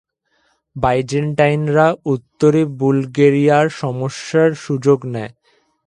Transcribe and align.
বাইজেন্টাইনরা 0.75 1.87
উত্তরে 2.05 2.61
বুলগেরিয়ার 2.79 3.67
সমস্যার 3.81 4.49
সুযোগ 4.55 4.99
নেয়। 5.05 5.31